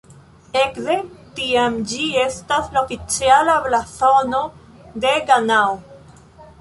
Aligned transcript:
Ekde 0.59 0.95
tiam 1.39 1.75
ĝi 1.91 2.07
estas 2.21 2.71
la 2.77 2.83
oficiala 2.87 3.59
blazono 3.67 4.43
de 5.05 5.13
Ganao. 5.29 5.79